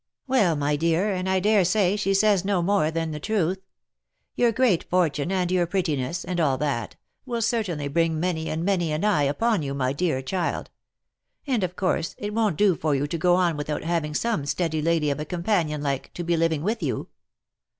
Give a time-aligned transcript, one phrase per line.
[0.27, 3.59] "Well, my dear, and I dare say she says no more than the truth.
[4.33, 8.91] Your great fortune, and your prettiness, and all that, will certainly bring many and many
[8.91, 10.71] an eye upon you, my dear child;
[11.45, 14.81] and, of course, it won't do for you to go on without having some steady
[14.81, 17.09] lady of a companion like, to be living with you."